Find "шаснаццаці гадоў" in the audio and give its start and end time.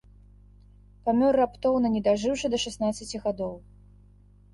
2.65-3.53